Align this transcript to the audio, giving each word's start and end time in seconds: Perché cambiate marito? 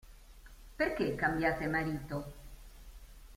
Perché 0.77 1.13
cambiate 1.13 1.67
marito? 1.67 2.33